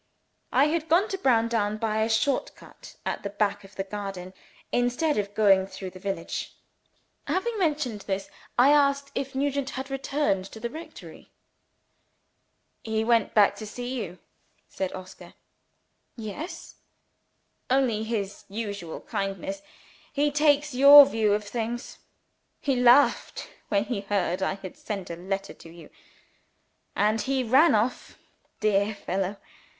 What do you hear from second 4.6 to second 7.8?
instead of going through the village. Having